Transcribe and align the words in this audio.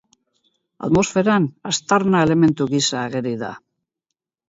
Atmosferan 0.87 1.45
aztarna-elementu 1.73 2.71
gisa 2.75 3.01
ageri 3.07 3.39
da. 3.47 3.55